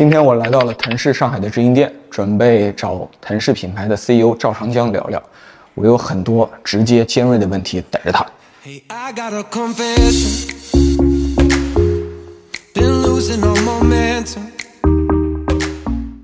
[0.00, 5.22] 今天我来到了腾势上海的直营店，准备找腾势品牌的 CEO 赵长江聊聊。
[5.74, 8.26] 我有很多直接尖锐的问题等着他。
[8.64, 9.12] Hey, I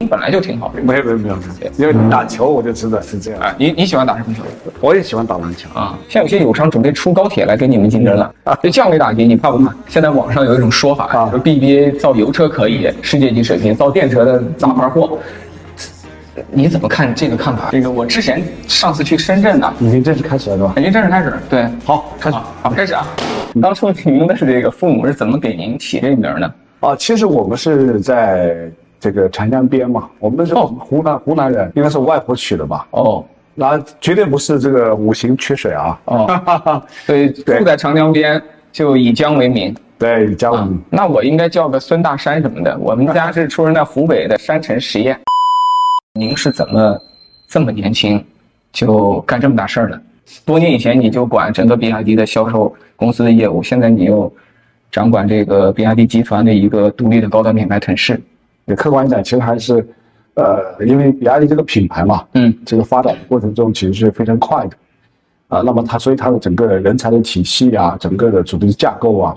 [0.06, 1.36] 本来就挺好的没有没有没有
[1.76, 3.40] 因为打球我就知道是这样。
[3.40, 4.42] 啊，你你喜欢打什么球
[4.80, 5.98] 我也喜欢打篮球啊？
[6.08, 9.74] 现在有些友商准备出高铁来跟你们竞争了，啊这降维打击，你怕不怕？
[9.88, 15.18] 现在网上有一种说法，啊说 BBA 造油车可以，世界级水平，造电车的杂牌货。
[16.50, 17.68] 你怎么看这个看法？
[17.72, 20.74] 这个我之前上次去深圳呢，已经正式开始了，对吧？
[20.76, 21.32] 已经正式开始。
[21.48, 22.36] 对，好，开始。
[22.62, 23.06] 好，开始啊！
[23.62, 26.52] 当初您的这个父母是怎么给您起这个名儿呢？
[26.80, 28.70] 啊，其实我们是在
[29.06, 32.84] 这个长江边嘛，我们是哦湖南湖南人，应该是我外婆取的吧？
[32.90, 35.98] 哦那绝对不是这个五行缺水啊。
[36.06, 38.42] 哦，所以 住在长江边
[38.72, 39.72] 就以江为名。
[39.96, 40.76] 对，以江武。
[40.90, 42.76] 那我应该叫个孙大山什么的。
[42.78, 45.16] 我们家是出生在湖北的山城实验。
[46.18, 46.98] 您是怎么
[47.46, 48.22] 这么年轻
[48.72, 50.00] 就干这么大事儿呢？
[50.44, 54.30] 多年以前你就管整个比亚迪的销售公司的业务，现在你又
[54.90, 58.20] 掌管这个比亚迪集团的一个独立的高端品牌腾势。
[58.66, 59.86] 也客观讲，其实还是，
[60.34, 62.54] 呃，因为比亚迪这个品牌嘛，嗯。
[62.64, 64.76] 这个发展的过程中其实是非常快的，
[65.48, 69.36] 啊，那么它所以它的整个人才的体系啊，整个的组织架构啊，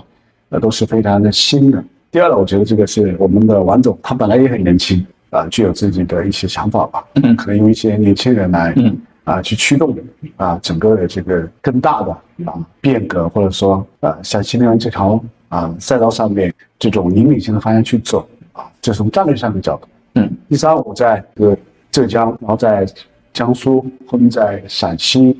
[0.50, 1.82] 呃，都是非常的新的。
[2.10, 8.96] 第二呢，我觉得这个是我们的王总，他本来也很年轻，啊，具有自己的一些想法吧，嗯可能用一些年轻人来，嗯。
[9.24, 9.96] 啊，去驱动
[10.36, 12.10] 啊整个的这个更大的
[12.46, 18.39] 啊变革，或者说啊像新能源这条啊赛道上面这种引领性的方向去走啊，
[18.80, 19.88] 这是从战略上的角度。
[20.14, 20.30] 嗯。
[20.48, 21.56] 第三，我在这个
[21.90, 22.86] 浙江，然后在
[23.32, 25.36] 江苏，后面在陕西，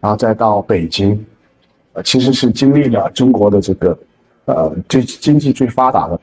[0.00, 1.24] 然后再到北京，
[1.94, 3.98] 呃，其实是经历了中国的这个
[4.44, 6.20] 呃最经济最发达的，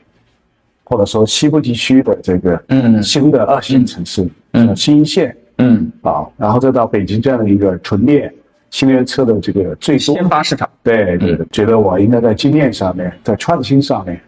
[0.84, 3.02] 或者说西部地区的这个嗯。
[3.02, 4.68] 新的二线城市，嗯。
[4.68, 5.36] 呃新一线。
[5.62, 8.32] 嗯，啊，然后再到北京这样的一个纯电
[8.70, 10.14] 新能源车的这个最多。
[10.14, 10.66] 先发市场。
[10.82, 14.18] 对对对，觉得我应该在经验上面，在创新上面，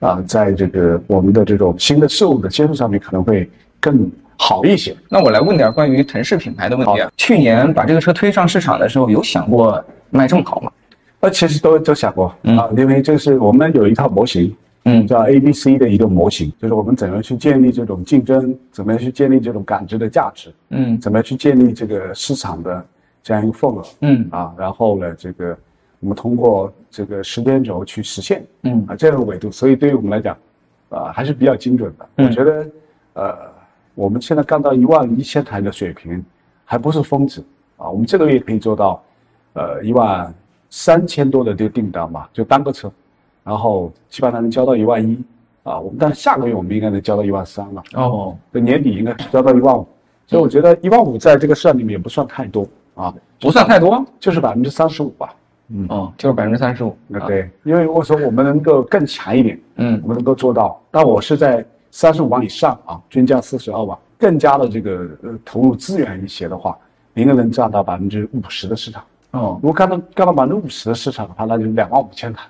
[0.00, 3.48] 啊，在这个我们的这种新的事物的接触上面，可能会
[3.80, 4.96] 更好一些。
[5.08, 7.10] 那我来问点关于腾势品牌的问题啊。
[7.16, 10.70] 去年把这个车推上市场的时候，有想过卖这么好吗？
[11.20, 14.54] 呃，其实都都想过啊，因为这是我们有一套模型，
[14.84, 22.86] 嗯叫 A B C 的一个模型，就是我们怎么去建立这种竞争，怎么样去建立这种感知的价值，嗯怎么样去建立这个市场的
[23.20, 25.58] 这样一个份额嗯啊，然后呢，这个
[25.98, 30.36] 我们通过这个时间轴去实现嗯啊这样的维度，所以对于我们来讲，
[30.88, 32.08] 啊还是比较精准的。
[32.16, 32.70] 嗯我觉得，
[33.14, 33.36] 呃，
[33.94, 36.24] 我们现在干到一万一千台的水平，
[36.64, 37.42] 还不是峰值
[37.76, 39.02] 啊，我们这个月可以做到，
[39.52, 40.32] 呃一万
[40.70, 42.90] 三千多的这个订单吧，就单个车，
[43.44, 45.22] 然后基本上能交到一万一
[45.64, 49.86] 啊，我们但是下个月我们应该能交到一万三了，哦就年底应该交到一万五，
[50.26, 54.04] 所以我觉得一万五在这个市场里面也不算太多啊，不算太多。
[54.18, 55.34] 就是百分之三十五吧。
[55.88, 56.96] 哦，就是百分之三十五。
[57.06, 66.76] 那对，因为我说我们能够更强一点，嗯我们能够做到，但我是在三十五万以上啊，均价四十二万，更加的这个呃投入资源一些的话，
[67.14, 69.02] 应该能占到百分之五十的市场。
[69.32, 72.42] 哦如果干到干到百分之五十的市场的话，那就是两万五千台，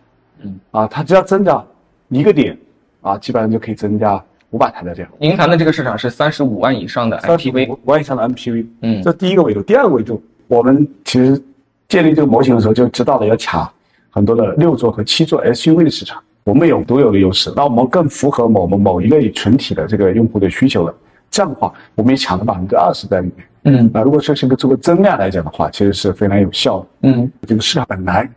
[0.43, 1.67] 嗯啊，它只要增长
[2.09, 2.57] 一个点
[3.01, 5.11] 啊，基本上就可以增加五百台的这样。
[5.19, 7.73] 您谈的这个市场是三十五万以上的 MPV。
[7.73, 9.61] 五万以上的 MPV，嗯这第一个维度。
[9.63, 11.43] 第二个维度，我们其实
[11.89, 13.73] 建立这个模型的时候就知道了要卡
[14.11, 20.95] 很多的六座和七座 SUV 的市场，我们有独有的优势，那我们更符合某某某一类群体的这个用户的需求了。
[21.31, 23.47] 这样的话，我们也抢了百分之二十在里面。
[23.65, 26.87] 嗯那如果说是一个做个增量来讲的话，其实是非常有效的。
[27.03, 28.29] 嗯这个市场本来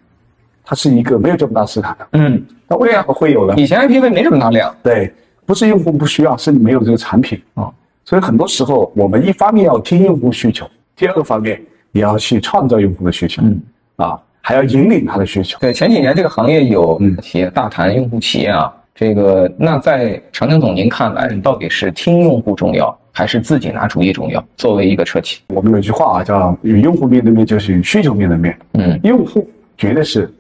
[0.64, 3.56] 它是一个没有这么大市场的，嗯，那为什么会有呢？
[3.58, 4.74] 以前 MPV 没这么大量。
[4.84, 5.14] 对，
[5.46, 7.70] 不是用户不需要，是你没有这个产品啊。
[8.06, 13.62] 所以很多时候，我们一方面要听用户需求，第二个方面也要去创造用户的需求，嗯
[13.98, 15.58] 啊，还要引领他的需求。
[15.60, 24.44] 对，前几年这个行业有嗯企业大谈用户企业啊，这个那在长江总您看来，到底是听用户重要，还是自己拿主意重要？
[24.58, 28.58] 作为一个车企，我们有一句话啊，叫“与用户面对面就是与需求面对面”。
[28.74, 30.32] 嗯用户绝对是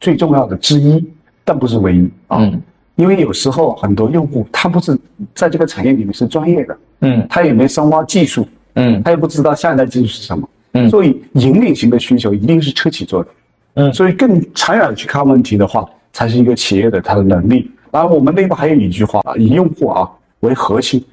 [0.00, 1.04] 最重要的之一，
[1.44, 2.38] 但不是唯一啊。
[2.40, 2.60] 嗯
[2.96, 4.94] 因为有时候很多用户他不是
[5.34, 10.46] 在这个产业里面是专业的，嗯他也没深挖技术，嗯他也不知道下一代技术是什么。
[10.72, 13.30] 嗯所以引领型的需求一定是车企做的。
[13.74, 17.70] 嗯所以更长远的去看问题的话，才是一个企业的它的能力。
[17.90, 20.08] 然后，我们内部还有一句话啊，以用户啊
[20.40, 21.04] 为核心。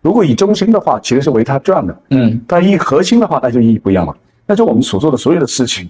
[0.00, 4.16] 如果以中心的话，其实是为他赚的；嗯但以核心的话，那就意义不一样了。
[4.46, 5.88] 那就我们所做的所有的事情，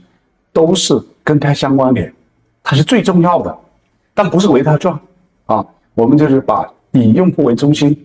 [0.53, 2.13] 都是跟他相关联，
[2.63, 3.57] 它是最重要的，
[4.15, 4.99] 但不是为他赚
[5.47, 5.65] 啊。
[5.95, 7.97] 我们就是把以用户为中心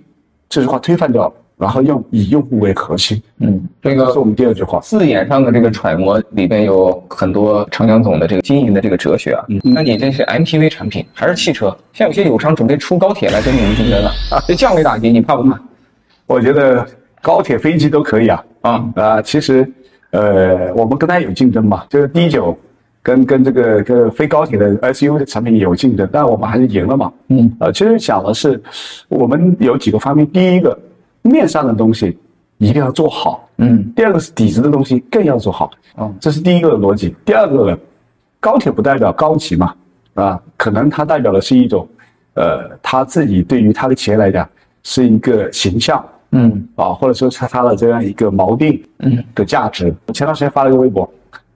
[0.48, 4.80] 这句话推翻掉，然后用以用户为核心，嗯，这个是我们第二句话。
[4.80, 9.46] 字眼上的这个揣摩里边有很多长江总的这个经营的这个哲学啊。
[9.50, 11.68] 嗯那你这是 MPV 产品还是汽车？
[11.94, 15.60] 现在有些友商准备出高铁来跟你们竞争了 啊，这降维打击，你怕不怕？
[16.26, 16.84] 我觉得
[17.22, 18.44] 高铁、飞机都可以啊。
[18.62, 19.72] 啊，啊，其实，
[20.10, 22.58] 呃，我们跟它有竞争嘛，就是 D 九
[23.04, 27.12] 跟跟这个跟非高铁的 SUV 的产品有竞争，但我们还是赢了嘛。
[27.30, 28.62] 嗯，呃，其实想的是，
[29.10, 30.78] 我们有几个方面，第一个，
[31.22, 32.18] 面上的东西
[32.58, 36.14] 一定要做好，嗯，第二个是底子的东西更要做好，哦。
[36.20, 37.16] 这是第一个的逻辑。
[37.26, 37.78] 第二个呢，
[38.40, 39.74] 高铁不代表高级嘛，
[40.14, 41.88] 啊，可能它代表的是一种，
[42.36, 44.48] 呃，他自己对于他的企业来讲
[44.84, 46.68] 是一个形象，嗯。
[46.76, 49.24] 啊，或者说是他的这样一个锚定嗯。
[49.36, 49.94] 的价值。
[50.14, 51.10] 前段时间发了一个微博，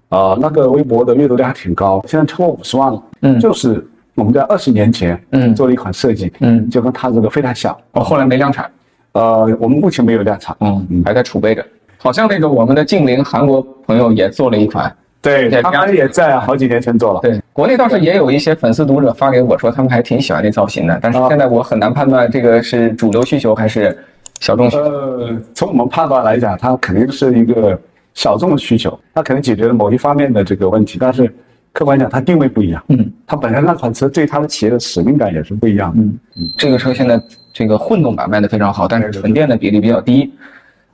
[0.09, 3.03] 啊，那个微博的阅读量还挺高，现在超过五十万了。
[3.21, 3.39] 嗯。
[3.39, 3.85] 就是
[4.15, 5.53] 我们在二十年前，嗯。
[5.56, 6.69] 做了一款设计，嗯。
[6.69, 7.75] 就跟它这个非常像。
[7.94, 8.69] 哦，后来没量产，
[9.15, 10.56] 呃，我们目前没有量产。
[10.59, 11.65] 嗯，还在储备着。
[11.97, 17.19] 好像那个我们的近邻韩国朋友也做了一款，对，他们也在好几年前做了。
[17.21, 23.97] 对，国内倒是也有一些粉丝读者发给我说，他们还挺喜欢这造型的，但是啊现在我很难判断这个是主流需求还是
[24.41, 24.83] 小众需求。
[24.83, 27.79] 呃，从我们判断来讲，它肯定是一个
[28.13, 31.33] 小众的需求，它可能解决了某一方面的这个问题，但是
[31.71, 32.83] 客观讲，它定位不一样。
[32.89, 36.01] 嗯，它本身那款车对它的企业的使命感也是不一样的。
[36.03, 36.19] 嗯
[36.57, 37.19] 这个车现在
[37.55, 40.29] 这个混动版卖的非常好，但是纯电的比例比较低，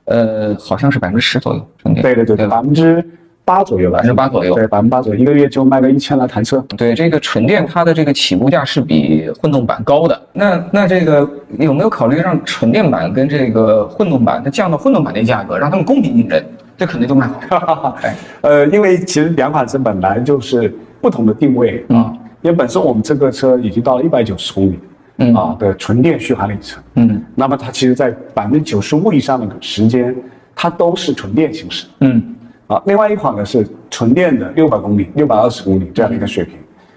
[0.04, 2.00] 呃，好像是百分之十左右纯电。
[2.00, 2.58] 对对对，对吧？
[2.58, 3.04] 百分之
[3.44, 6.64] 八左右吧，8%左右对，百分之八左右，一个月就卖个一千来台车。
[6.78, 10.22] 对，这个纯电它的这个起步价是比混动版高的。
[10.32, 11.28] 那那这个
[11.58, 16.40] 有没有考虑让纯电版跟这个混动版它降到混动版的价格，让他们公平竞争？
[16.78, 17.98] 这肯定都卖好。
[18.02, 24.78] 哎， 呃，因为其实两款车本来就是不同的定位啊，因为本身我们这个车已经到了一百九十公里，
[25.22, 25.34] 嗯。
[25.34, 27.24] 啊的纯电续航里程，嗯。
[27.34, 30.14] 那么它其实在百分之九十五以上的时间，
[30.54, 31.86] 它都是纯电行驶。
[32.00, 32.34] 嗯。
[32.66, 36.54] 啊，另外一款呢是纯电的六百公里、六百二十公里这样的一个水平，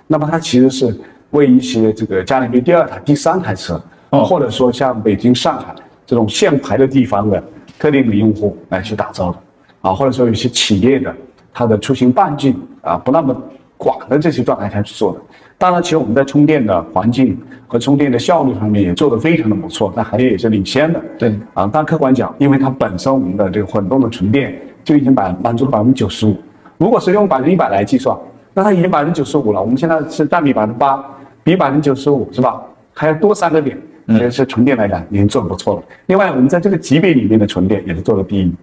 [0.07, 0.97] 那么它其实是
[1.31, 3.81] 为一些这个家里面第二台、第三台车，
[4.11, 4.23] 哦。
[4.23, 5.75] 或者说像北京、上海
[6.05, 7.43] 这种限牌的地方的
[7.77, 9.37] 特定的用户来去打造的，
[9.81, 11.13] 啊，或者说有些企业的
[11.53, 13.35] 它的出行半径啊不那么
[13.85, 15.19] 广的这些状态下去做的。
[15.59, 17.37] 当然，其实我们在充电的环境
[17.67, 20.99] 和充电的效率上面也做得非常的不错，那行业也是领先的。
[21.19, 26.35] 对啊，但客观讲，因为它本身我们的这个混动的纯电就已经满满足了百分之九十五，
[26.79, 28.17] 如果是用百分之一百来计算，
[28.55, 29.61] 那它已经百分之九十五了。
[29.61, 31.01] 我们现在是占比百分之八，
[31.43, 32.59] 比百分之九十五是吧？
[32.93, 33.77] 还要多三个点，
[34.07, 35.83] 其实是纯电来讲已经做得不错了。
[36.07, 38.53] 另外，我们在这个级别里面的纯电也是做的第一。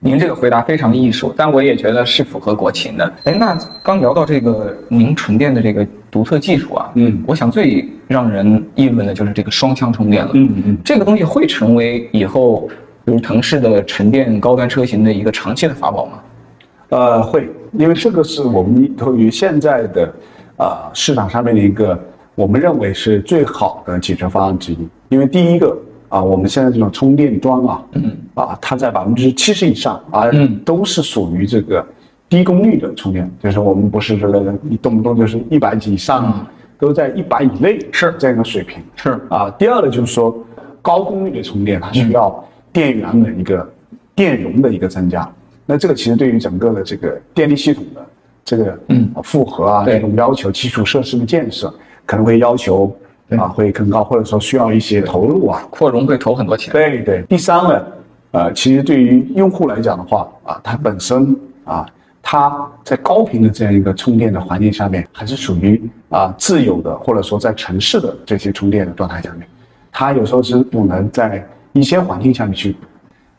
[0.00, 3.12] 您这个回答非常艺术，但我也觉得是符合国情的。
[3.24, 10.30] 哎，那刚聊到这个您纯电的这个独特技术啊，嗯我想最让人议论的就是这个双枪充电了。
[10.34, 12.68] 嗯嗯，这个东西会成为以后
[13.04, 16.18] 比如腾势的纯电高端车型的一个长期的法宝吗？
[16.90, 20.12] 呃，会，因为这个是我们依托于现在的
[20.56, 21.98] 啊、市场上面的一个
[22.34, 24.88] 我们认为是最好的解决方案之一。
[25.08, 25.76] 因为第一个
[26.08, 28.16] 啊、我们现在这种充电桩啊，嗯。
[28.34, 30.58] 啊，它在百分之七十以上啊，嗯。
[30.64, 31.84] 都是属于这个
[32.28, 36.46] 低功率的充电，就是我们不是这个你动不动就是一百几以上，嗯。
[36.78, 38.14] 都在一百以内是。
[38.18, 38.82] 这样一个水平。
[38.94, 39.18] 是。
[39.28, 40.36] 啊，第二呢，就是说
[40.82, 43.68] 高功率的充电，它需要电源的一个
[44.14, 45.28] 电容的一个增加。
[45.64, 48.06] 那这个其实对于整个的这个电力系统的
[48.44, 49.10] 这个嗯。
[49.22, 49.94] 负荷啊，对。
[49.94, 51.72] 这种要求基础设施的建设，
[52.04, 52.96] 可能会要求对
[53.30, 55.66] 啊会更高，或者说需要一些投入啊。
[55.70, 56.72] 扩容会投很多钱。
[56.72, 57.22] 对对。
[57.22, 57.84] 第三呢，
[58.30, 61.86] 呃，其实对于用户来讲的话啊，它本身啊，
[62.22, 69.48] 它在高频的这样一个充电的环境下面，还是属于啊自由的，或者说在城市的这些充电的状态下面，
[69.90, 72.76] 它有时候是不能在一些环境下面去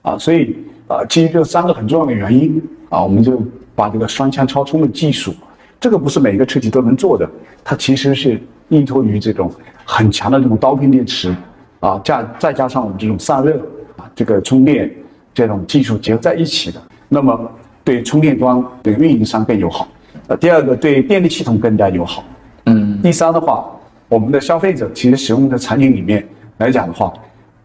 [0.02, 3.42] 啊，所以啊，基于这三个很重要的原因啊，我们就
[3.76, 5.34] 把这个双枪超充的技术，
[5.80, 7.30] 这个不是每一个车企都能做的，
[7.64, 9.52] 它其实是依托于这种
[9.90, 11.34] 很强的这种刀片电池
[11.80, 13.56] 啊，加再加上我们这种散热
[13.96, 14.94] 啊，这个充电
[15.34, 17.50] 这种技术结合在一起的，那么
[17.86, 19.88] 对充电桩对运营商更友好。
[20.28, 22.22] 呃，第二个对电力系统更加友好。
[22.66, 23.66] 嗯第三的话，
[24.10, 26.28] 我们的消费者其实使用的场景里面
[26.58, 27.14] 来讲的话，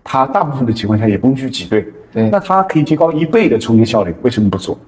[0.05, 4.79] 它大部分的情况下也不用去挤兑，对那它可以提高一倍的充电效率，为什么不做？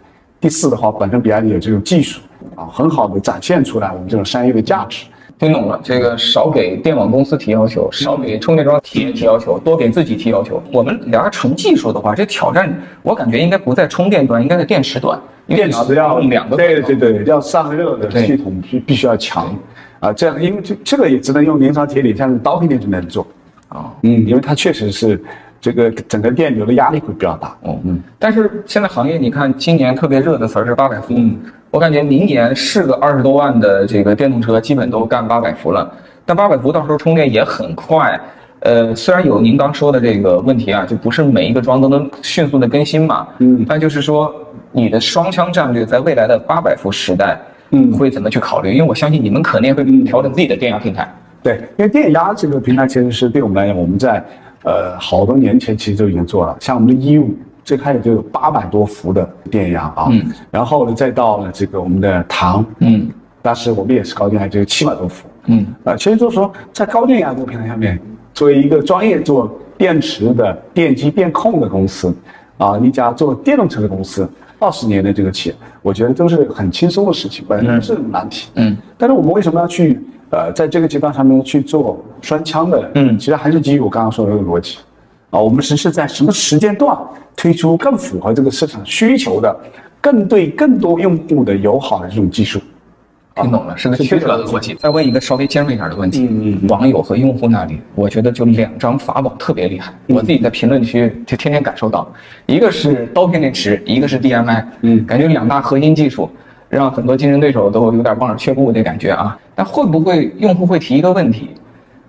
[0.41, 2.21] 第四的话，本身比亚迪有这种技术
[2.55, 5.07] 啊，很好的展现出来我们这种商业的价值。
[5.39, 10.63] 听懂了，这个少给电网公司提要求，少给充电桩企业提要求，多给自己提要求。
[10.73, 12.73] 我们聊纯技术的话，这挑战
[13.03, 15.21] 我感觉应该不在充电端，应该在电池端。
[15.47, 19.55] 电池要用两个对对对，要散热的系统必必须要强。
[20.01, 23.27] 啊，这样因为这这个也只能用磷酸铁锂，像是刀片电池能做。
[23.69, 25.21] 啊，嗯，因为它确实是
[25.61, 27.49] 这个整个电流的压力会比较大。
[27.63, 31.15] 哦，嗯，但是现在行业你看，今年特别热的词儿是八百伏，
[31.75, 35.93] 我感觉明年是个二十多万的这个电动车，基本都干八百伏了。
[36.25, 38.17] 但八百伏到时候充电也很快，
[38.61, 44.33] 呃，虽然有您刚说的这个问题啊，就不是每一个桩都能迅速的更新嘛，嗯但就是说
[44.71, 47.37] 你的双枪战略在未来的八百伏时代，
[47.71, 48.73] 嗯会怎么去考虑？
[48.73, 51.13] 因为我相信你们肯定会调整自己的电压平台。
[51.43, 54.23] 对，因为电压这个平台其实是对我们来讲，我们在
[54.63, 63.11] 呃好多年前其实就已经做了，像我们的一五最开始就有八百多伏的电压啊，嗯，然后呢再到了这个我们的唐，嗯。
[63.43, 65.67] 当时我们也是高电压，就是七百多伏，嗯。
[65.85, 68.01] 呃，其实就是说在高电压这个平台下面，
[68.33, 72.15] 作为一个专业做电池的电机电控的公司，
[72.57, 74.27] 啊，一家做电动车的公司，
[74.59, 78.75] 二十年的这个企业，我觉得都是很轻松的事情，本来不是难题，嗯。
[78.97, 82.91] 但是我们为什么要去呃在这个阶段上面去做双枪的？
[82.95, 83.19] 嗯。
[83.19, 84.79] 其实还是基于我刚刚说的这个逻辑
[85.35, 86.97] 啊，我们是是在什么时间段
[87.35, 89.55] 推出更符合这个市场需求的、
[90.01, 92.61] 更对更多用户的友好的这种技术。
[93.35, 94.75] 听懂了，是个曲折的逻辑。
[94.75, 102.07] 再问一个稍微尖锐一点的问题，嗯嗯网友和用户那里，我觉得就两张法宝特别厉害，嗯我自己在评论区就天天感受到，
[102.47, 106.31] 一个是刀片电池，一个是 DMI，嗯感觉两大核心技术
[106.69, 109.37] 让很多竞争对手都有点望而却步的感觉啊。
[109.53, 111.51] 但会不会用户会提一个问题？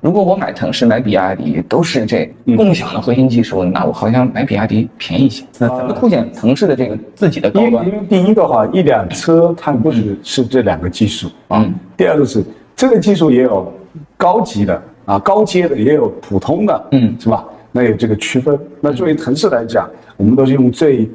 [0.06, 5.44] 如果我买腾势、买比亚迪都是这嗯共享的核心技术，那我好像买比亚迪便宜一些。
[5.58, 8.02] 那怎么凸显腾势的这个自己的高端因为因？
[8.02, 12.46] 为第一个话，一辆车它不只是这两个技术啊，嗯第二个是
[12.76, 13.74] 这个技术也有
[14.16, 17.44] 高级的啊，高阶的也有普通的，嗯是吧？
[17.72, 18.56] 那有这个区分。
[18.80, 21.10] 那作为腾势来讲，我们都是用最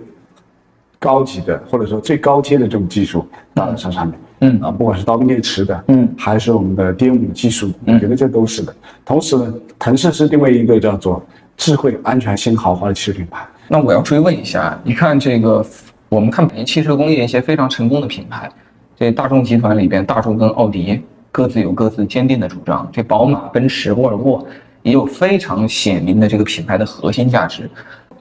[1.00, 8.72] 高级的或者说最高阶的这种技术打在上上面，嗯啊，不管是刀片电池的，嗯还是我们的 DM 技术，我觉得这都是的。
[9.04, 11.24] 同时呢，腾势是定位一个叫做
[11.56, 13.44] 智慧、安全、新豪华的汽车品牌。
[13.66, 15.64] 那我要追问一下，你看这个，
[16.10, 18.50] 我们看百年汽车工业一些非常成功的品牌，
[18.94, 21.00] 这大众集团里边，大众跟奥迪
[21.32, 24.46] 各自有各自坚定的主张，这宝马、奔驰、沃尔沃
[24.82, 27.70] 也有非常显明的这个品牌的核心价值。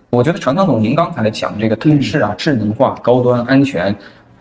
[0.09, 3.95] 我觉得传康总，您刚才讲这个腾势啊、智能化、高端、安全。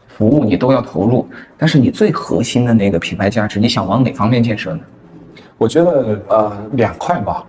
[0.09, 1.25] 服务你都要投入，
[1.57, 4.81] 但是你最核心的那个品牌价值，你想往哪方面建设呢？
[5.57, 7.47] 我觉得呃两块吧，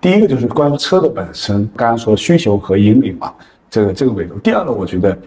[0.00, 3.34] 第一个就是关于车的本身，刚刚说需求和引领嘛，
[3.68, 4.38] 这个这个维度。
[4.38, 5.18] 第二个，我觉得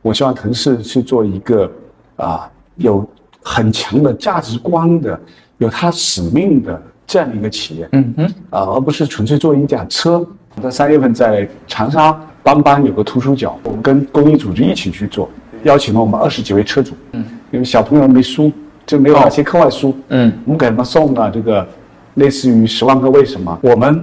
[0.00, 1.70] 我希望腾势去做一个
[2.16, 3.06] 啊、有
[3.42, 5.20] 很强的价值观的、
[5.58, 10.26] 有它使命的这样的一个企业，嗯哼，啊、而不是纯粹做一辆车。
[10.58, 15.30] 在三月份在长沙班班有个图书角，我们跟公益组织一起去做，
[15.64, 18.50] 邀请了我们二十几位车主，嗯，因为小朋友没书，
[18.86, 21.66] 就没有那些课外书，嗯，我们给他们送了这个
[22.14, 24.02] 类似于《十万个为什么》，我们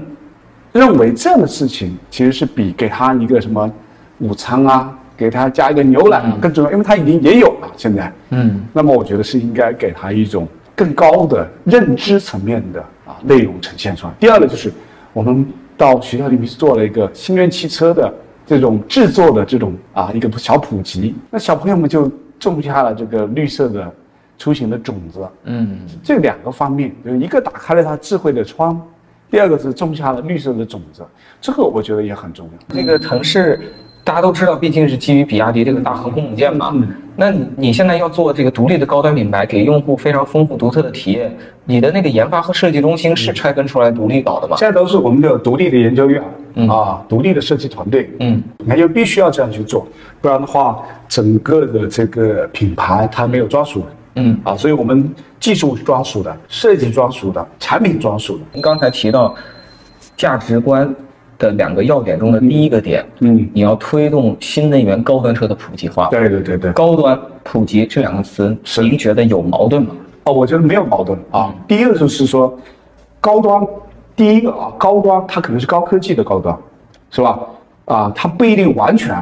[0.71, 3.71] 认为这样的事情其实是比给他一个什么
[4.19, 14.13] 午餐啊，给他加一个牛奶啊更重要，因为他已经也有了现在，嗯，那么我觉得是应该给他一种更高的认知层面的啊内容呈现出来。
[14.19, 14.71] 第二个就是
[15.13, 15.47] 我们
[15.77, 18.13] 到学校里面去做了一个新能源汽车的
[18.45, 23.91] 这种制作的这种啊一个小普及，那小朋友们就种下了这个绿色的
[24.37, 25.27] 出行的种子。
[25.43, 28.81] 嗯，这两个方面，就是一个打开了他智慧的窗，
[29.29, 31.03] 第二个是种下了绿色的种子，
[31.41, 32.75] 这个我觉得也很重要。
[32.75, 33.73] 那个腾势，
[34.05, 36.71] 大家都知道，毕竟是基于比亚迪这个大航空母舰嘛。
[36.75, 36.87] 嗯。
[37.17, 44.57] 那你你现在要做这个独立的高端品牌，给用户非常丰富独特的体验，你的那个研发和设计中心是拆分出来独立搞的吗？
[44.57, 46.21] 现在都是我们的独立的研究院，
[46.69, 49.87] 啊，独立的设计团队，嗯，那就必须要这样去做，
[50.21, 53.83] 不然的话，整个的这个品牌它没有专属，
[54.15, 54.37] 嗯。
[54.43, 55.09] 啊，所以我们
[55.39, 59.33] 技术是专属的，设计专属的，产品专属的，您刚才提到
[60.17, 60.93] 价值观
[61.37, 66.07] 的两个要点中的第一个点，嗯，你要推动新能源高端车的普及化。
[66.09, 69.95] 对对对对，高端、普及这两个词，是您觉得有矛盾吗？
[70.23, 71.53] 哦，我觉得没有矛盾啊。
[71.53, 72.57] 嗯第一个就是说，
[73.19, 73.65] 高端，
[74.15, 76.57] 第一个啊，高端它可能是高科技的高端，
[77.11, 77.39] 是吧？
[77.85, 79.13] 啊，它不一定完全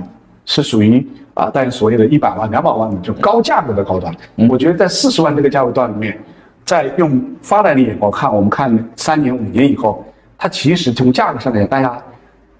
[0.46, 4.14] 是属于啊，大家所谓的一百万、两百万的这种高价格的高端。
[4.38, 6.18] 嗯我觉得在四十万这个价位段里面，
[6.64, 10.06] 在用发展的眼光看，我们看三年、五年以后，
[10.44, 11.98] 它其实从价格上来讲，大家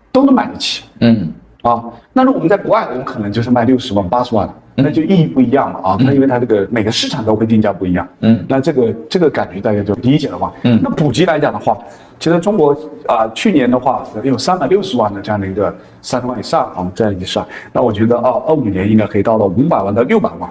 [0.10, 0.86] 都能买得起。
[1.02, 5.98] 嗯啊，那如果我们在国外，我们可能就是卖六十万、八十万了，那就意义不一样了啊。
[6.00, 10.54] 那因为它这个每个市场都会定价不一样，嗯，那这个这个感觉大家就理解了吧？
[10.64, 11.78] 嗯那普及来讲的话，
[12.20, 12.74] 其实中国
[13.06, 20.50] 啊、去年的话有三百六十万的这样的一个三十万以上啊这样一算，那我觉得二，二五年应该可以到了五百万到六百万，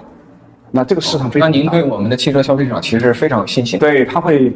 [0.69, 1.57] 那这个市场非那常大。
[1.59, 3.79] 您对我们的汽车消费市场其实非常有信心。
[3.79, 4.55] 对，它会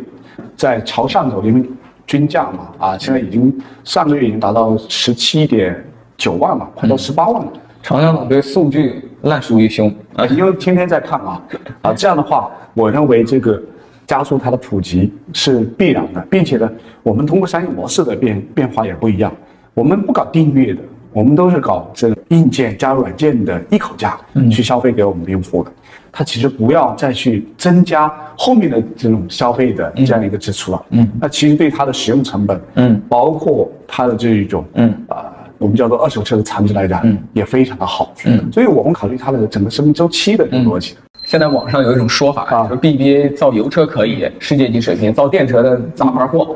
[0.55, 1.63] 在朝上走，因为
[2.07, 5.85] 均价嘛，啊，现在已经上个月已经达到十七点
[6.17, 7.51] 九万了，快到十八万了。
[7.83, 9.93] 长江总对数据烂熟于胸。
[10.15, 11.41] 啊，因为天天在看啊，
[11.81, 13.61] 啊，这样的话，我认为这个
[14.07, 16.69] 加速它的普及是必然的，并且呢，
[17.03, 19.31] 我们通过商业模式的变变化也不一样，
[19.73, 24.17] 我们不搞订阅的，我们都是搞这个硬件加软件的一口价
[24.51, 25.71] 去消费给我们的用户的，
[26.11, 34.93] 它其实不要再去增加后面的这种消费的这样一个支出了，嗯，那其实对它的使用成本，嗯，包括它的这一种，嗯。
[35.07, 35.33] 啊。
[35.59, 40.93] 我们叫做二手车的残值来讲，嗯，也非常的好，嗯，所以我们考虑它的整个生命周期的这个逻辑。
[41.25, 46.55] 现在网上有一种说法啊，说 BBA 造油车可以世界级水平，造电车的杂牌货，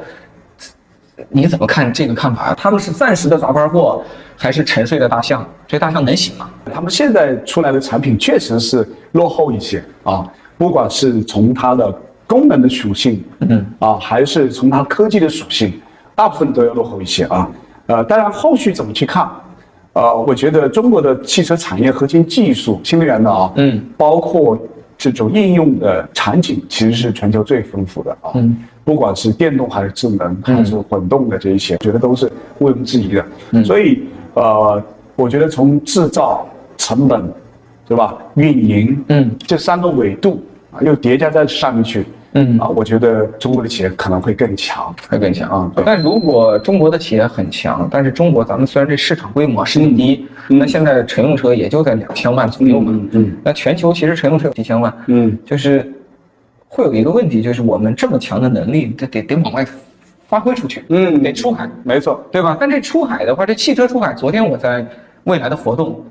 [1.30, 2.54] 你怎么看这个看法？
[2.56, 4.02] 他们是暂时的杂牌货，
[4.36, 5.46] 还是沉睡的大象？
[5.68, 6.50] 这大象能行吗？
[6.74, 10.26] 他们现在出来的产品确实是落后一些啊，
[10.58, 11.94] 不管是从它的
[12.28, 15.74] 功能的属性，嗯啊，还是从它科技的属性，
[16.16, 17.50] 大部分都要落后一些啊。
[17.88, 19.30] 呃，当然后续怎么去看？
[19.94, 24.58] 呃，我觉得中国的汽车产业核心技术，新能源的啊，嗯，包括
[25.02, 28.30] 这种应用的场景，其实是全球最丰富的啊。
[28.36, 33.26] 嗯，不管是电动还是智能还是混动的这一些，觉得都是毋庸置疑的。
[33.50, 34.04] 嗯，所以
[34.36, 34.84] 呃，
[35.16, 37.34] 我觉得从制造成本，
[37.88, 38.16] 对吧？
[38.36, 40.40] 运营，嗯，这三个维度
[40.72, 42.06] 啊，又叠加在上面去。
[42.34, 45.72] 嗯啊，我觉得中国的企业可能会更强，会更强啊。
[45.86, 52.98] 但如果中国的企业很强，但是中国咱们虽然这市场规模世界第一，那现在乘用车也就在两千万左右嘛。
[53.12, 54.94] 嗯，那全球其实乘用车有几千万。
[55.08, 55.92] 嗯，就是
[56.68, 59.66] 会有一个问题，就是我们这么强的能力，得得得往外
[60.28, 60.86] 发挥出去。
[60.88, 62.56] 嗯，得出海，没错，对吧？
[62.58, 64.86] 但这出海的话，这汽车出海，昨天我在
[65.26, 66.02] 未来的活动。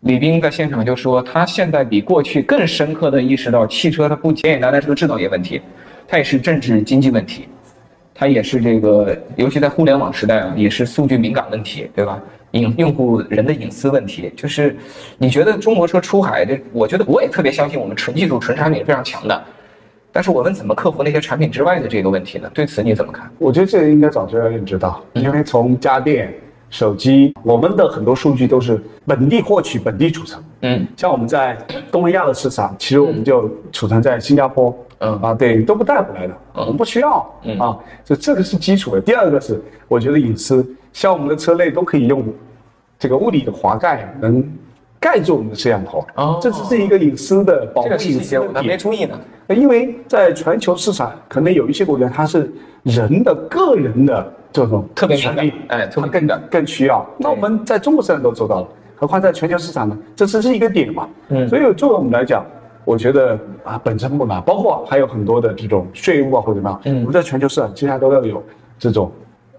[0.00, 5.60] 李斌在现场就说，他现在比过去更深刻的意识到，汽车它不简简单单是个制造业问题，
[6.06, 7.48] 它也是政治经济问题，
[8.14, 12.20] 它也是这个，尤其在互联网时代啊，也是数据敏感问题，对吧？
[12.52, 14.76] 隐用户人的隐私问题，就是
[15.18, 19.44] 你觉得中国车出海，这我觉得我也特别相信我们纯技术、纯产品非常强的，
[20.12, 22.48] 但是我们怎么克服那些产品之外的这个问题呢？
[22.54, 23.28] 对此你怎么看？
[23.38, 26.32] 我觉得这个应该早就要认知到，因为从家电。
[26.76, 30.38] 手机，我们的很多数据都是本地获取、本地储存。
[30.60, 31.56] 嗯，像我们在
[31.90, 34.76] 东南亚的市场，其实我们就储存在新加坡。
[34.98, 37.26] 嗯啊，对，都不带回来的，我们不需要。
[37.44, 39.00] 嗯啊，所以这个是基础的。
[39.00, 39.58] 第二个是，
[39.88, 42.22] 我觉得隐私，像我们的车内都可以用
[42.98, 44.46] 这个物理的滑盖，能
[45.00, 46.06] 盖住我们的摄像头。
[46.16, 49.18] 哦，这只是一个隐私的保护隐私我还没注意呢。
[49.48, 54.32] 因为在全球市场，可能有一些国家它是人的个人的。
[54.64, 57.06] 这种特别权利，哎，它更更需要。
[57.18, 59.98] 那我们在中国市场都做到了，何况在全球市场呢？
[60.14, 61.06] 这只是一个点嘛。
[61.28, 62.42] 嗯，所以作为我们来讲，
[62.84, 64.40] 我觉得啊，本身不难。
[64.42, 68.42] 包括还有很多的这种税务啊，或者怎么样，嗯，我们在全球市场，接下来都要有
[68.78, 69.12] 这种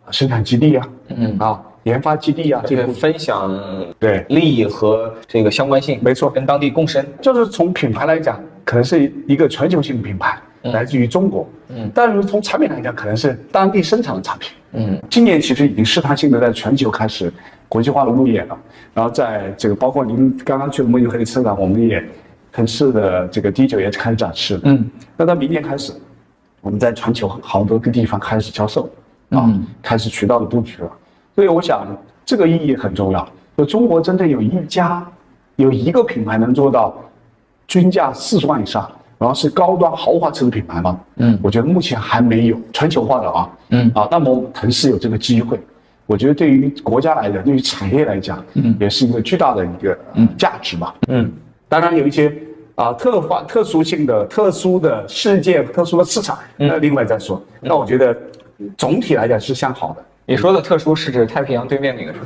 [0.10, 3.56] 生产基地啊，嗯啊，研发基地啊，这个分享
[4.00, 7.06] 对利益和这个相关性，没错，跟当地共生。
[7.22, 10.40] 就是从品牌来讲，可能是一个全球性的品牌。
[10.72, 17.32] 来自于中国，嗯，但是从产品来讲，可能是当地生产的产品，嗯，今年其实已经试探性的在全球开始
[17.68, 18.58] 国际化的路演了，
[18.94, 22.04] 然后在这个包括您刚刚去的慕尼黑车展，我们也
[22.54, 25.94] 城市的这个 D 九也开始展示，嗯，那到明年开始，
[26.62, 28.90] 我们在全球好多个地方开始销售，
[29.30, 30.92] 啊，开始渠道的布局了，
[31.36, 31.86] 所以我想
[32.26, 33.28] 这个意义很重要，
[33.58, 35.06] 就中国真正有一家
[35.56, 36.96] 有一个品牌能做到
[37.68, 38.90] 均价四十万以上。
[39.18, 41.00] 然后是高端豪华车的品牌吗？
[41.16, 43.50] 嗯，我觉得目前还没有全球化的啊。
[43.70, 45.60] 嗯啊，那么腾势有这个机会，
[46.06, 50.96] 我觉得对于国家来讲，对于产业来讲，嗯，也是一个巨大的一个嗯价值吧。
[51.08, 51.32] 嗯，
[51.68, 52.34] 当然有一些
[52.76, 57.42] 啊特化、特殊性的、特殊的世界、特殊的市场，那另外再说。
[57.60, 58.16] 那我觉得
[58.78, 60.04] 总体来讲是向好的。
[60.30, 62.20] 你说的特殊是指太平洋对面那个是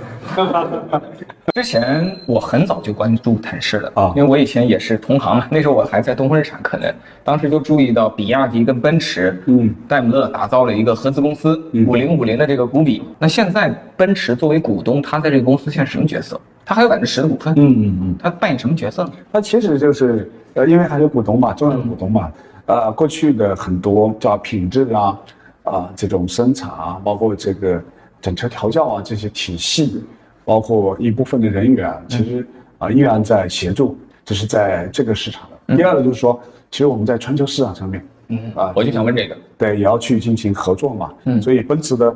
[0.51, 0.99] 吧？
[1.53, 6.91] 之前我很早就关注腾势了啊，因为我以前也是同行嘛，那时候我还在东风日产，可能
[7.23, 13.03] 当时就注意到比亚迪跟奔驰、嗯，戴姆勒打造了一个合资公司五零五零的这个股比。
[13.19, 16.41] 那现在奔驰作为股东，他在这个公司现在什么角色？
[16.65, 19.11] 他还有百分之十的股份，嗯嗯嗯，他扮演什么角色呢？
[19.31, 22.31] 他其实就是呃，因为还是股东嘛，重要的股东嘛，
[22.65, 25.15] 呃，过去的很多叫品质啊。
[25.63, 27.81] 啊，这种生产啊，包括这个
[28.19, 30.03] 整车调教啊，这些体系，
[30.43, 32.47] 包括一部分的人员，其实
[32.77, 35.75] 啊依然在协助，这是在这个市场的。
[35.75, 41.13] 第二个就是说，其实我们在全球市场上面，嗯啊，我就想问这个，对，也要去进行合作嘛。
[41.25, 42.13] 嗯，所以奔驰的，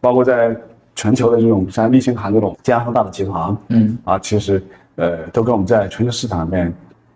[0.00, 0.54] 包括在
[0.94, 4.62] 全球的这种像立星行这种加拿大的集团，嗯啊，其实
[4.96, 6.72] 呃都跟我们在全球市场里面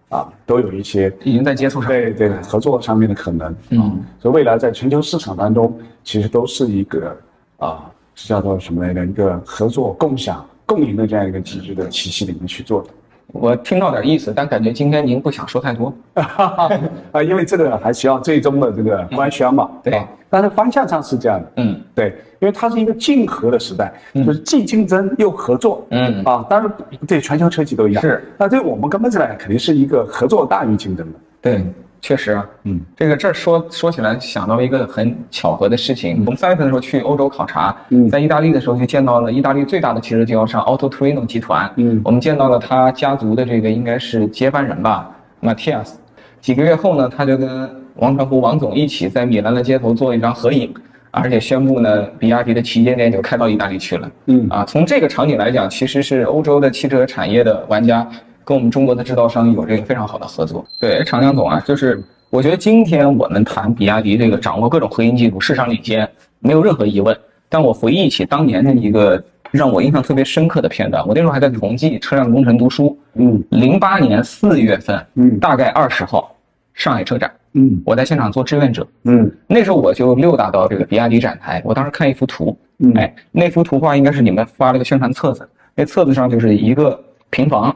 [0.08, 1.88] 啊，都有一些已经在接触上。
[1.88, 3.54] 对对合作上面的可能。
[3.70, 7.16] 嗯，所以未来在全球市场当中，其实都是一个
[7.58, 9.04] 啊，是叫做什么来着？
[9.04, 12.88] 一个合作、共享、共赢的这样一个体制的体系里面去做的。
[13.32, 15.92] 我听到点意思，但感觉今天您不想说太多。
[16.14, 19.70] 啊，因为这个还需要最终的这个官宣嘛。
[19.82, 21.46] 对啊但是方向上是这样的。
[21.58, 22.08] 嗯对，
[22.40, 25.86] 因为它是一个竞合的时代，就是既竞争又合作。
[25.90, 26.70] 嗯啊，当然
[27.06, 28.02] 对全球车企都一样。
[28.02, 31.18] 是，那对我们根本上来讲，肯定是一个合作大于竞争的。
[31.40, 31.64] 对，
[32.06, 38.08] 确实啊，嗯，这个这儿说说起来想到一个很巧合的事情，我们三月份的时候去欧洲考察，嗯。
[38.08, 42.00] 在意大利的时候就见到了意大利最大的汽车经销商 Auto Torino 集团，嗯。
[42.04, 45.10] 我们见到了他家族的这个应该是接班人吧
[45.42, 45.94] ，Matthias。
[46.40, 50.72] 几个月后呢，他就跟王传福王总一起在米兰的街头做了一张合影，
[51.10, 54.08] 而且宣布呢，比亚迪的旗舰店就开到意大利去了。
[54.26, 54.46] 嗯。
[54.48, 58.08] 啊，从这个场景来讲，其实是欧洲的汽车产业的玩家
[58.46, 60.64] 跟我们中国的制造商有这个非常好的合作。
[60.80, 67.18] 对，长江总啊，就是我觉得今天我们谈比亚迪这个掌握各种核心技术、市场领先，没有任何疑问。
[67.48, 72.96] 但我回忆起当年的一个让我印象特别深刻的片段，我那时候还在同济车辆工程读书。
[73.14, 76.32] 嗯零八年四月份，嗯大概二十号，
[76.74, 78.86] 上海车展，嗯我在现场做志愿者。
[79.04, 87.74] 嗯那时候我就溜达到这个比亚迪展台，我当时看一幅图，嗯哎，那幅图画应该是你们发了个宣传册子，那册子上就是一个平房，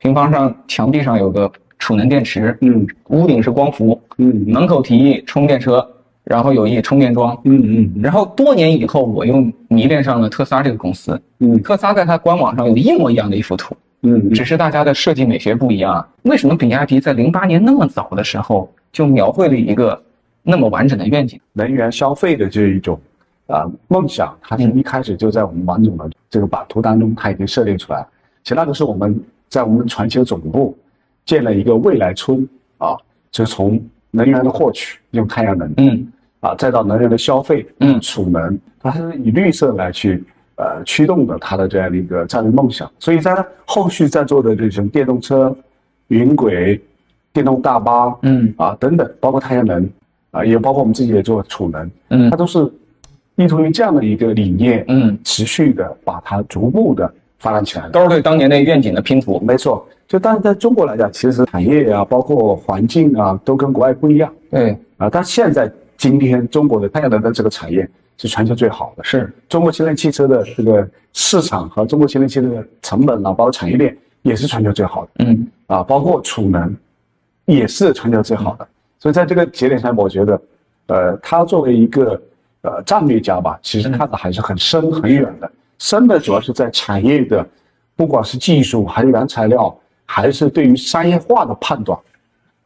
[0.00, 5.86] 平房上墙壁上有个储能电池，嗯屋顶是光伏，嗯门口提议充电车，
[6.24, 7.38] 然后有一充电桩。
[7.44, 11.20] 嗯嗯然后多年以后，我又迷恋上了特斯拉这个公司。
[11.40, 16.06] 嗯特斯拉在它官网上有一模一样的一幅图，嗯只是大家的设计美学不一样。
[16.22, 20.02] 为什么比亚迪在零八年那么早的时候就描绘了一个
[20.42, 21.38] 那么完整的愿景？
[21.52, 22.98] 能源消费的这一种
[23.48, 28.08] 啊梦想，它是一开始就在我们王总的这个版图当中，它已经设定出来了。
[28.42, 30.74] 其实那个是我们在我们传奇的总部
[31.26, 32.96] 建了一个未来村啊，
[33.30, 33.78] 就是从
[34.10, 36.06] 能源的获取用太阳能嗯。
[36.40, 38.00] 啊，再到能源的消费，嗯。
[38.00, 40.24] 储能，它是以绿色来去
[40.56, 42.90] 呃驱动的它的这样的一个战略梦想。
[42.98, 45.54] 所以在后续在做的这种电动车、
[46.08, 46.80] 云轨、
[47.30, 48.54] 电动大巴，嗯。
[48.56, 49.86] 啊等等，包括太阳能
[50.30, 52.30] 啊，也包括我们自己也做储能，嗯。
[52.30, 52.58] 它都是
[53.34, 57.90] 依托于这样的一个理念，嗯，持续的把它逐步的发展起来的。
[57.90, 59.40] 都是对当年的愿景的拼图。
[59.40, 65.10] 没错，就但是在中国来讲，其实产业啊，包括环境啊，都跟国外不一样对，啊。
[65.10, 76.76] 但现在今天中国的太阳能的这个产业是全球最好的，是，中国新能源汽车的这个市场和中国新能源汽车的成本啊，包括产业链也是全球最好的嗯啊，包括储能
[77.46, 78.68] 也是全球最好的。
[78.98, 80.42] 所以在这个节点上，我觉得，
[80.88, 82.20] 呃，他作为一个
[82.60, 85.50] 呃战略家吧，其实看的还是很深很远的。
[85.80, 87.44] 深的主要是在产业的，
[87.96, 91.98] 不管是技术还是原材料，还是对于商业化的判断。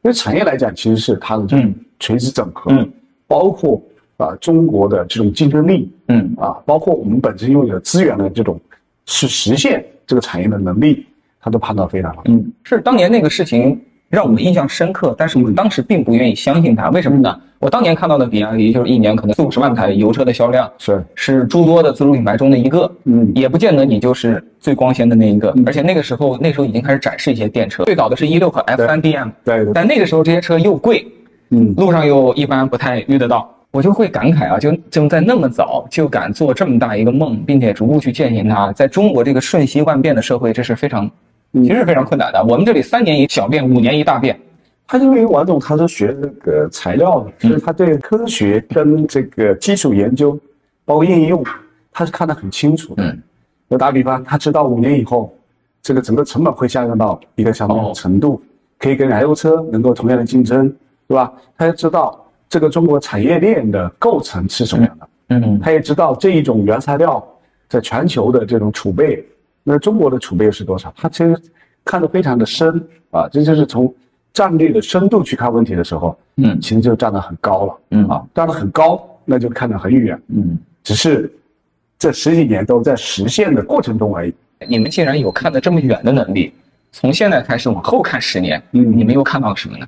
[0.03, 2.93] 因为产业来讲，其实是它的这种嗯垂直整合，嗯
[3.27, 3.81] 包括
[4.17, 8.61] 啊、中国的这种竞争力嗯啊，包括我们本身拥有的资源的这种
[9.07, 11.07] 是实现这个产业的能力，
[11.41, 12.23] 他都判断非常好。
[12.27, 13.81] 嗯，是当年那个事情
[14.15, 16.89] 让我们印象深刻，但是我当时并不愿意相信它。
[16.91, 17.39] 为什么呢？
[17.59, 25.55] 我当年看到的比亚迪就是一年可能四五十万台油车的销量，是，是诸多的自主品牌中的一个，嗯也不见得你就是最光鲜的那一个。
[25.67, 31.07] 而且那个时候，那时候已经开始展示一些电车，最早的是一六和 F 三 DM，对对，但那个时候这些车又贵，
[31.51, 41.11] 嗯路上又一般不太遇得到，我就会感慨啊，就就在那么早就敢做这么大一个梦，并且逐步去践行它，在中国这个瞬息万变的社会，这是非常，
[41.63, 42.45] 其实是非常困难的。
[42.45, 44.39] 我们这里三年一小变，五年一大变。
[44.87, 50.39] 他因为王总他是学这个材料的，所以他对科学跟这个基础研究，
[50.85, 51.43] 包括应用，
[51.91, 53.03] 他是看得很清楚的。
[53.03, 53.23] 嗯，
[53.71, 55.35] 就打比方，他知道五年以后，
[55.81, 58.43] 这个整个成本会下降到一个什么程度，
[58.79, 60.69] 可以跟燃油车能够同样的竞争，
[61.09, 61.33] 对吧？
[61.57, 67.27] 他也知道这个中国产业链的构成是什么样的，嗯他也知道这一种原材料
[67.71, 69.25] 在全球的这种储备，
[69.65, 70.93] 那中国的储备又是多少？
[70.97, 71.37] 他其实
[71.85, 73.93] 看得非常的深啊，这就是从
[74.33, 81.33] 战略的深度去看问题的时候，嗯其实就站得很高了，嗯啊，站得很高，那就看得很远，嗯，只是
[81.99, 84.35] 这十几年都在实现的过程中而已。
[84.69, 86.53] 你们既然有看得这么远的能力，
[86.93, 89.87] 从现在开始往后看十年，嗯你们又看到了什么呢？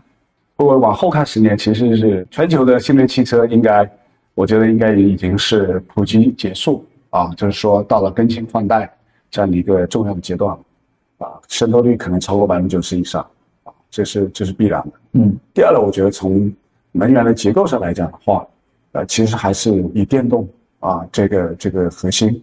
[0.57, 3.87] 我往后看十年，其实是全球的新能源汽车应该，
[4.35, 8.91] 我觉得应该也已经是普及结束啊，就是说到了更新换代
[9.37, 13.21] 这样的一个重要的阶段了，啊，渗透率可能超过百分之九十以上，
[13.65, 14.93] 啊，这是这是必然的。
[15.13, 16.51] 嗯第二呢，我觉得从
[16.91, 18.47] 能源的结构上来讲的话，
[18.93, 20.49] 呃，其实还是以电动
[20.81, 22.43] 啊这个这个核心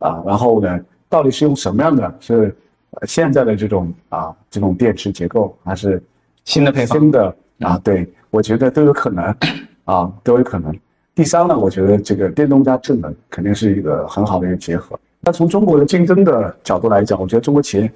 [0.00, 2.52] 啊，然后呢，到底是用什么样的是
[2.90, 6.02] 呃现在的这种啊这种电池结构还是
[6.44, 9.24] 新的配方新的啊，对我觉得都有可能
[9.86, 10.76] 啊都有可能。
[11.14, 14.98] 第三呢，我觉得这个电动加智能肯定是一个很好的一个结合。
[15.24, 17.90] 那从中国的竞争的角度来讲，我觉得中国企业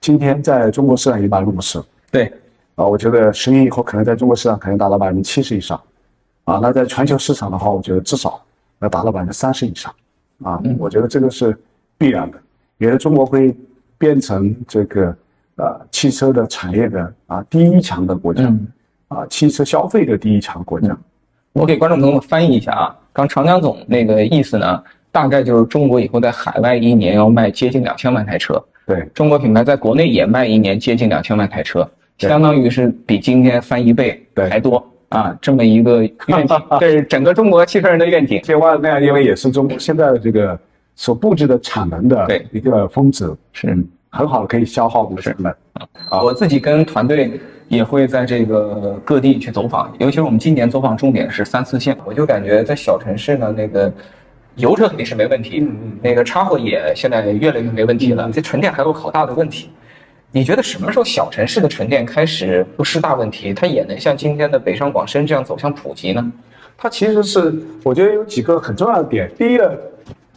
[0.00, 2.32] 今天在中国市场已经百分之五十对，
[2.76, 5.80] 啊，我觉得十年以后可能在中国市场可能达到百分之七十以上，
[6.44, 8.40] 啊，那在全球市场的话，我觉得至少
[8.78, 9.92] 要达到百分之三十以上，
[10.44, 11.58] 啊，我觉得这个是
[11.98, 12.38] 必然的，
[12.78, 13.56] 也是中国会
[13.98, 15.16] 变成这个
[15.56, 18.54] 呃汽车的产业的啊第一强的国家，
[19.08, 20.96] 啊，汽车消费的第一强国家，
[21.52, 24.80] 我给观众朋友们翻译一下啊，刚长江总那个意思呢，
[25.10, 29.06] 大概就是中国以后在海外一年要卖接近两千万台车，对。
[29.14, 34.48] 中国品牌在国内也卖一年接近两千万台车，相当于是比今天翻一倍对。
[34.48, 38.42] 还多啊，这么一个愿景， 这是整个中国汽车人的愿景。
[38.42, 40.58] 千万那样，因为也是中国现在的这个
[40.94, 42.46] 所布置的产能的对。
[42.52, 43.68] 一个峰值，是。
[43.68, 45.54] 嗯很好的可以消耗我们的成本。
[46.08, 46.22] 啊。
[46.22, 53.92] 我自己跟团队也会在这个各地去走访，尤其是我们今年走访重点是三四线，我就感觉在小城市呢，那个
[54.58, 55.66] 油车肯定是没问题，
[56.02, 59.70] 那个插混也现在越来越没问题了，这纯电还有好大的问题。
[60.30, 66.32] 你觉得什么时候小城市的纯电开始不是大问题，它也能像今天的北上广深这样走向普及呢？
[66.76, 69.30] 它其实是我觉得有几个很重要的点。
[69.38, 69.78] 第一个，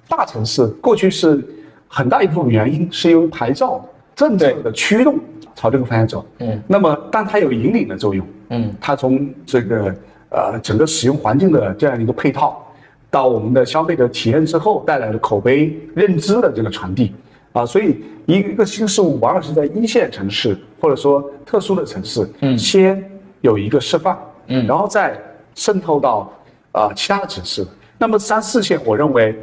[0.07, 1.43] 大城市过去是
[1.87, 3.83] 很大一部分原因是由于牌照
[4.15, 5.19] 政策的驱动
[5.55, 6.25] 朝这个方向走。
[6.39, 8.25] 嗯，那么但它有引领的作用。
[8.49, 9.95] 嗯，它从这个
[10.29, 12.65] 呃整个使用环境的这样一个配套，
[13.11, 17.13] 到我们的消费者体验之后带来的口碑认知的这个传递。
[17.51, 22.57] 啊，所以一个新事物往往是在一线城市或者说特殊的城市，嗯。
[22.57, 23.03] 先
[23.41, 24.65] 有一个示范，嗯。
[24.65, 25.19] 然后再
[25.53, 26.31] 渗透到
[26.71, 27.67] 啊、其他的城市。
[27.97, 29.37] 那么三四线，我认为，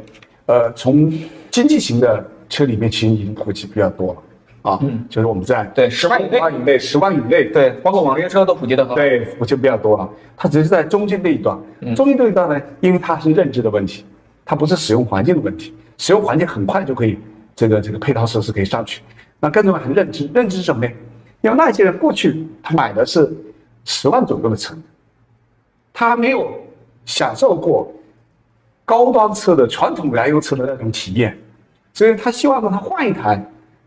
[0.47, 1.13] 呃，从
[1.51, 4.19] 经济型的车里面其实已经普及比较多了
[4.61, 8.95] 啊，嗯就是我们在对10万以内十万以内，十万以内，对，包括网约车都普及的很好。
[8.95, 10.09] 对，普及比较多啊。
[10.35, 11.57] 它只是在中间这一段，
[11.95, 14.05] 中间这一段呢，因为它是认知的问题，
[14.45, 17.17] 它不是使用环境的问题，使用环境很快就可以，
[17.55, 19.01] 这个这个配套设施可以上去。
[19.39, 20.91] 那更重要还是认知，认知是什么呢？
[21.41, 23.31] 因为那些人过去他买的是
[23.85, 24.75] 十万左右的车，
[25.93, 26.51] 他没有
[27.05, 27.89] 享受过
[28.83, 31.37] 高端车的传统燃油车的那种体验，
[31.93, 33.41] 所以他希望呢，他换一台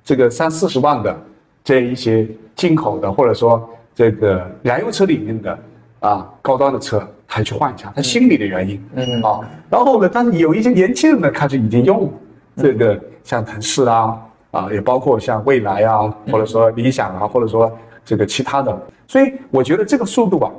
[0.04, 1.16] 这个三四十万的
[1.62, 5.58] 这一些进口的，或者说这个燃油车里面的
[6.00, 9.22] 啊高端的车，他去换一下，他心理的原因，嗯。
[9.22, 12.12] 啊，然后呢，但是有一些年轻人呢，开始已经用
[12.56, 17.70] 这个像腾势啊，啊，也包括像蔚来啊，或者说理想啊，或者说
[18.04, 20.50] 这个其他的，所以我觉得这个速度啊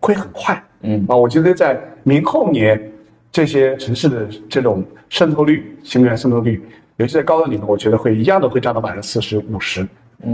[0.00, 1.04] 会很快，嗯。
[1.08, 2.90] 啊，我觉得在明后年
[3.30, 6.62] 这些城市的这种渗透率、新能源渗透率，
[6.96, 9.86] 尤其在高端里面，我觉得会一样的会占到百分之四十、五十，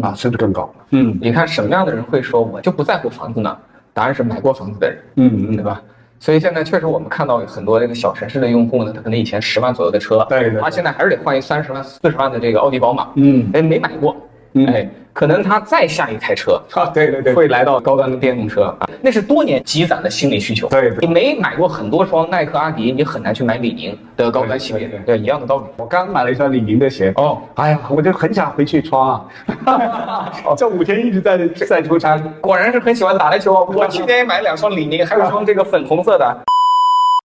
[0.03, 0.73] 啊，甚至更高。
[0.91, 3.57] 嗯你看什么样的人会说我就不在乎房子呢？
[3.93, 4.99] 答案是买过房子的人。
[5.17, 5.83] 嗯嗯对吧？
[6.19, 14.15] 所以现在确实我们看到很多这个小城市的用户呢，他可能以前十万左右的车，对对对他现在还是得换一三十万、四十万的这个奥迪宝马，嗯哎，没买过，
[14.55, 16.61] 嗯哎，可能他再下一台车。
[16.73, 20.69] 啊，对对对，会来到高端的电动车啊，那是多年积攒的心理需求。
[20.69, 24.89] 对对你没买过很多双耐克、阿迪，你很难去买李宁的高端系列。
[24.89, 25.65] 对对对，一样的道理。
[25.77, 29.25] 我刚买了一双李宁的鞋，哦，哎呀，我就很想回去穿啊！
[30.57, 33.67] 这五天一直在在出差，果然是很喜欢打篮球啊！
[33.75, 36.37] 我去年也买了两双李宁，还有一双这个粉红色的。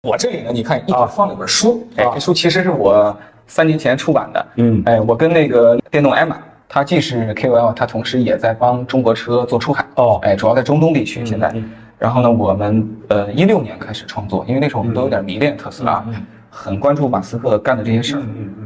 [0.03, 4.45] 我这里呢，你看一直放了本书，哎，这书其实是我三年前出版的。
[4.55, 6.33] 嗯哎，我跟那个电动 Emma，
[6.73, 9.85] 她既是 KOL，它同时也在帮中国车做出海。
[9.95, 11.51] 哦哎，主要在中东地区现在。
[11.53, 16.03] 嗯然后呢，我们呃一六年开始创作，因为那时候我们都有点迷恋特斯拉，
[16.49, 18.23] 很关注马斯克干的这些事儿。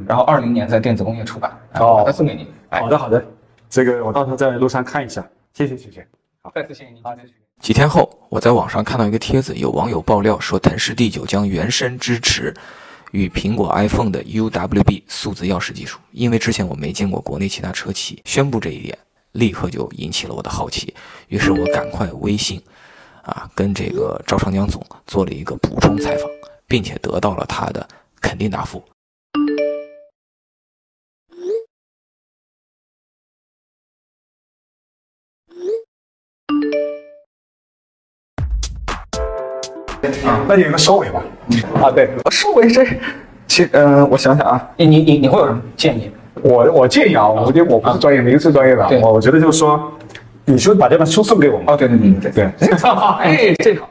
[0.08, 2.48] 然后二零年在电子工业出版，哎哦把它送给你。
[2.70, 3.22] 哎，好的好的，
[3.70, 6.08] 这个我到时候在路上看一下，谢谢谢谢。
[6.44, 7.02] 好再次谢谢你。
[7.60, 12.54] 几天后，我在网上看到一个帖子，有网友爆料说，腾势 d 九将原生支持
[13.16, 15.98] 与苹果 iPhone 的 UWB 数字钥匙技术。
[16.12, 18.98] 因为之前我没见过国内其他车企宣布这一点，
[19.32, 20.94] 立刻就引起了我的好奇。
[21.30, 22.62] 于是我赶快微信
[23.24, 26.30] 啊，跟这个赵长江总做了一个补充采访，
[26.68, 27.88] 并且得到了他的
[28.20, 28.84] 肯定答复。
[40.26, 41.22] 啊，那有一个收尾吧。
[41.82, 42.86] 啊，对收尾这，
[43.48, 46.12] 其嗯呃，我想想啊，你你你你会有什么建议？
[46.42, 49.92] 我我建议啊，我觉得我不是专业，您是专业的，我我觉得就是说，
[50.46, 51.66] 你就把这本书送给我们。
[51.68, 52.68] 哦，对对对对对。
[53.20, 53.88] 哎，这好。